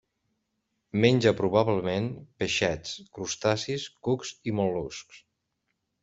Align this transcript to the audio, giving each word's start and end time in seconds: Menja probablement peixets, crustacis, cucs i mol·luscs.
Menja 1.01 1.33
probablement 1.41 2.07
peixets, 2.43 2.93
crustacis, 3.17 3.85
cucs 4.07 4.31
i 4.53 4.55
mol·luscs. 4.61 5.21